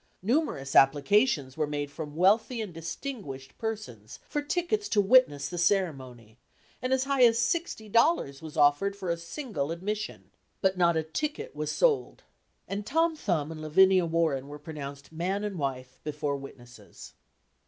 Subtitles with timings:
[0.23, 6.39] Numerous applications were made from wealthy and distinguished persons for tickets to witness the ceremony,
[6.81, 10.31] and as high as sixty dollars was offered for a single admission.
[10.59, 12.23] But not a ticket was sold;
[12.67, 17.13] and Tom Thumb and Lavinia Warren were pronounced "man and wife" before witnesses.